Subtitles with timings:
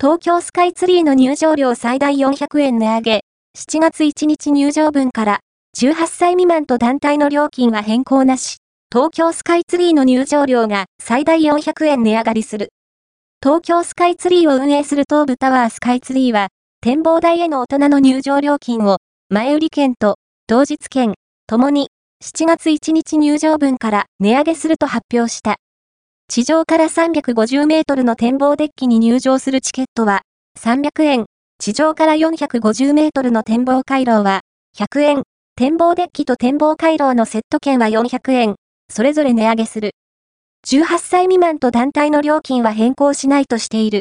[0.00, 3.20] 東京スカイツリーの入場料最大400円値上げ、
[3.58, 5.40] 7月1日入場分から
[5.76, 8.58] 18歳未満と団体の料金は変更なし、
[8.92, 12.68] 東京スカイツリーの入場料が最大400円値上がりする。
[13.42, 16.46] 東京スカイツリーを運営する東部タワースカイツリーは、
[16.80, 18.98] 展望台への大人の入場料金を、
[19.30, 20.14] 前売り券と
[20.46, 21.14] 当日券、
[21.48, 21.88] ともに
[22.24, 25.56] 7月1日入場分から値上げすると発表した。
[26.30, 30.20] 地上から350メートルの展望デッキに入場するチケットは
[30.60, 31.24] 300円、
[31.58, 34.42] 地上から450メートルの展望回廊は
[34.76, 35.22] 100円、
[35.56, 38.56] 展望デッキと展望回廊のセット券は400円、
[38.92, 39.92] それぞれ値上げする。
[40.66, 43.96] 18歳未満と団体の料金は変更しないとしている。